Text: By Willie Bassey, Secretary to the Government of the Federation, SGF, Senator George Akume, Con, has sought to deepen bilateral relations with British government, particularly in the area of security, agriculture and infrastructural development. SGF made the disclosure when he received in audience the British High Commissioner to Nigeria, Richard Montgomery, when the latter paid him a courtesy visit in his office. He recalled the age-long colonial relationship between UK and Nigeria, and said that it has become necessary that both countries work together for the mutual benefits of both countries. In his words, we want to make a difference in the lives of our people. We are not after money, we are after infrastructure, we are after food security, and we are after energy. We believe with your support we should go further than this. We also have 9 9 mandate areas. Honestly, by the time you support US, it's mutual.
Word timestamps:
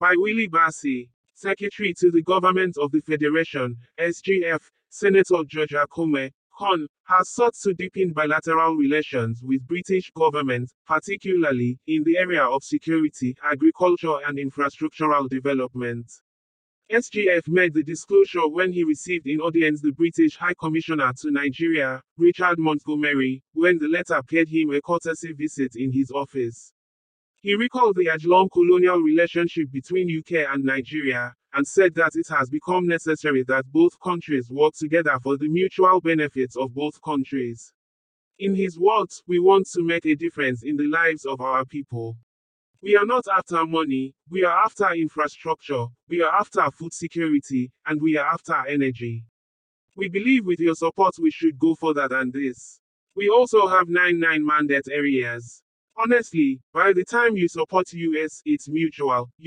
By 0.00 0.14
Willie 0.16 0.48
Bassey, 0.48 1.10
Secretary 1.34 1.92
to 1.98 2.12
the 2.12 2.22
Government 2.22 2.76
of 2.78 2.92
the 2.92 3.00
Federation, 3.00 3.76
SGF, 3.98 4.60
Senator 4.90 5.42
George 5.44 5.70
Akume, 5.72 6.30
Con, 6.56 6.86
has 7.02 7.30
sought 7.30 7.54
to 7.64 7.74
deepen 7.74 8.12
bilateral 8.12 8.76
relations 8.76 9.42
with 9.42 9.66
British 9.66 10.12
government, 10.12 10.72
particularly 10.86 11.80
in 11.88 12.04
the 12.04 12.16
area 12.16 12.44
of 12.44 12.62
security, 12.62 13.34
agriculture 13.42 14.18
and 14.24 14.38
infrastructural 14.38 15.28
development. 15.28 16.12
SGF 16.92 17.48
made 17.48 17.74
the 17.74 17.82
disclosure 17.82 18.46
when 18.46 18.70
he 18.72 18.84
received 18.84 19.26
in 19.26 19.40
audience 19.40 19.80
the 19.80 19.90
British 19.90 20.36
High 20.36 20.54
Commissioner 20.54 21.12
to 21.22 21.32
Nigeria, 21.32 22.00
Richard 22.16 22.60
Montgomery, 22.60 23.42
when 23.52 23.78
the 23.78 23.88
latter 23.88 24.22
paid 24.22 24.48
him 24.48 24.70
a 24.70 24.80
courtesy 24.80 25.32
visit 25.32 25.72
in 25.74 25.90
his 25.90 26.12
office. 26.12 26.72
He 27.40 27.54
recalled 27.54 27.96
the 27.96 28.10
age-long 28.12 28.48
colonial 28.48 28.98
relationship 28.98 29.70
between 29.70 30.10
UK 30.18 30.52
and 30.52 30.64
Nigeria, 30.64 31.34
and 31.54 31.66
said 31.66 31.94
that 31.94 32.16
it 32.16 32.26
has 32.28 32.50
become 32.50 32.86
necessary 32.86 33.44
that 33.44 33.70
both 33.70 33.98
countries 34.00 34.50
work 34.50 34.74
together 34.74 35.16
for 35.22 35.36
the 35.36 35.48
mutual 35.48 36.00
benefits 36.00 36.56
of 36.56 36.74
both 36.74 37.00
countries. 37.00 37.72
In 38.40 38.54
his 38.54 38.78
words, 38.78 39.22
we 39.28 39.38
want 39.38 39.68
to 39.70 39.82
make 39.82 40.04
a 40.06 40.16
difference 40.16 40.64
in 40.64 40.76
the 40.76 40.88
lives 40.88 41.24
of 41.24 41.40
our 41.40 41.64
people. 41.64 42.16
We 42.82 42.96
are 42.96 43.06
not 43.06 43.24
after 43.32 43.64
money, 43.66 44.14
we 44.28 44.44
are 44.44 44.64
after 44.64 44.92
infrastructure, 44.94 45.86
we 46.08 46.22
are 46.22 46.34
after 46.34 46.68
food 46.72 46.92
security, 46.92 47.70
and 47.86 48.00
we 48.02 48.16
are 48.16 48.26
after 48.26 48.54
energy. 48.66 49.24
We 49.96 50.08
believe 50.08 50.44
with 50.44 50.60
your 50.60 50.74
support 50.74 51.14
we 51.20 51.30
should 51.30 51.58
go 51.58 51.74
further 51.76 52.08
than 52.08 52.30
this. 52.32 52.80
We 53.14 53.28
also 53.28 53.66
have 53.66 53.88
9 53.88 54.18
9 54.18 54.44
mandate 54.44 54.86
areas. 54.92 55.62
Honestly, 55.98 56.60
by 56.72 56.94
the 56.94 57.04
time 57.04 57.36
you 57.36 57.46
support 57.46 57.92
US, 57.92 58.40
it's 58.46 58.70
mutual. 58.70 59.30